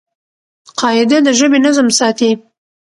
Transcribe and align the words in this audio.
قاعده 0.79 1.17
د 1.25 1.27
ژبي 1.39 1.59
نظم 1.65 1.87
ساتي. 1.99 2.31